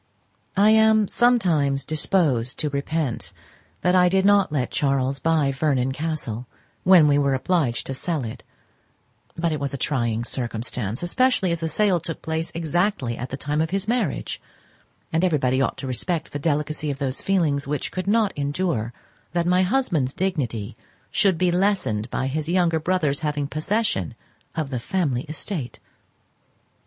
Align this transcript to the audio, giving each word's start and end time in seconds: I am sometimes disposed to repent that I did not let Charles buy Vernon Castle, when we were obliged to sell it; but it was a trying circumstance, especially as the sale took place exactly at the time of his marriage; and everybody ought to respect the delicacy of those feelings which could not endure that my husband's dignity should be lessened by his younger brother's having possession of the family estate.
I 0.57 0.71
am 0.71 1.07
sometimes 1.07 1.85
disposed 1.85 2.57
to 2.57 2.71
repent 2.71 3.33
that 3.81 3.93
I 3.93 4.09
did 4.09 4.25
not 4.25 4.51
let 4.51 4.71
Charles 4.71 5.19
buy 5.19 5.51
Vernon 5.51 5.91
Castle, 5.91 6.47
when 6.83 7.07
we 7.07 7.19
were 7.19 7.35
obliged 7.35 7.85
to 7.85 7.93
sell 7.93 8.23
it; 8.25 8.43
but 9.37 9.51
it 9.51 9.59
was 9.59 9.75
a 9.75 9.77
trying 9.77 10.23
circumstance, 10.23 11.03
especially 11.03 11.51
as 11.51 11.59
the 11.59 11.69
sale 11.69 11.99
took 11.99 12.23
place 12.23 12.51
exactly 12.55 13.15
at 13.15 13.29
the 13.29 13.37
time 13.37 13.61
of 13.61 13.69
his 13.69 13.87
marriage; 13.87 14.41
and 15.13 15.23
everybody 15.23 15.61
ought 15.61 15.77
to 15.77 15.85
respect 15.85 16.31
the 16.31 16.39
delicacy 16.39 16.89
of 16.89 16.97
those 16.97 17.21
feelings 17.21 17.67
which 17.67 17.91
could 17.91 18.07
not 18.07 18.33
endure 18.35 18.93
that 19.33 19.45
my 19.45 19.61
husband's 19.61 20.15
dignity 20.15 20.75
should 21.11 21.37
be 21.37 21.51
lessened 21.51 22.09
by 22.09 22.25
his 22.25 22.49
younger 22.49 22.79
brother's 22.79 23.19
having 23.19 23.45
possession 23.45 24.15
of 24.55 24.71
the 24.71 24.79
family 24.79 25.25
estate. 25.29 25.79